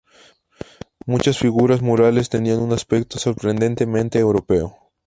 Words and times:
Muchas 1.05 1.37
figuras 1.37 1.83
murales 1.83 2.29
tenían 2.29 2.57
un 2.59 2.73
aspecto 2.73 3.19
sorprendentemente 3.19 4.17
europeo. 4.17 4.75